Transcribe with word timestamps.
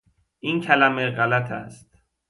این 0.39 0.61
کلمه 0.61 1.09
غلط 1.11 1.51
است 1.51 1.97